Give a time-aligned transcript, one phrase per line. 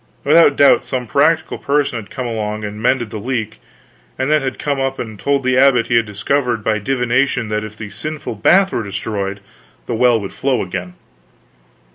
[0.23, 3.59] Without doubt some practical person had come along and mended the leak,
[4.17, 7.63] and then had come up and told the abbot he had discovered by divination that
[7.63, 9.41] if the sinful bath were destroyed
[9.85, 10.95] the well would flow again.